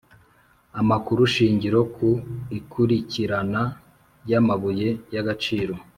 Amakurushingiro 0.79 1.79
ku 1.95 2.09
ikurikirana 2.57 3.61
ryamabuye 4.23 4.89
yagaciro 5.15 5.73